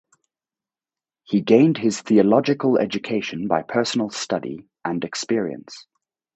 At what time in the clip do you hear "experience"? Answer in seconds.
5.03-5.85